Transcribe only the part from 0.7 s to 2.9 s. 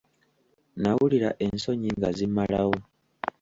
Nnawulira ensonyi nga zimmalawo.